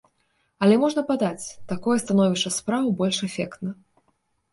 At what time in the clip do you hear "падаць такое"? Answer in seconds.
1.09-1.97